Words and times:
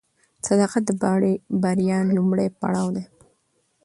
صداقت 0.47 0.83
د 0.87 0.91
بریا 1.61 1.99
لومړی 2.15 2.47
پړاو 2.59 2.87
دی. 2.95 3.03